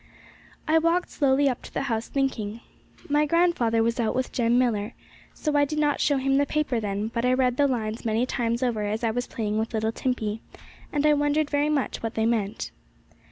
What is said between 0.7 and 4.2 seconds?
walked slowly up to the house thinking. My grandfather was out